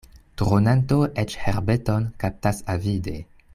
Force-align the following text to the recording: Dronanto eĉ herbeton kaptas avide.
Dronanto 0.41 0.97
eĉ 1.25 1.35
herbeton 1.43 2.09
kaptas 2.25 2.65
avide. 2.79 3.17